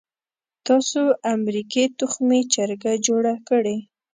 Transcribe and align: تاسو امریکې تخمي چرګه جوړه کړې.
تاسو 0.67 1.01
امریکې 1.35 1.83
تخمي 1.99 2.41
چرګه 2.53 2.93
جوړه 3.05 3.33
کړې. 3.49 3.77